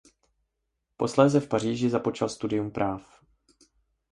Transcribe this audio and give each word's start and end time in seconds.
Posléze 0.97 1.39
v 1.39 1.47
Paříži 1.47 1.89
započal 1.89 2.29
studium 2.29 2.71
práv. 2.71 3.21